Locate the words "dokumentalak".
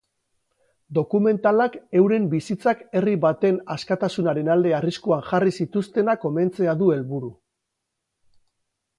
0.97-1.75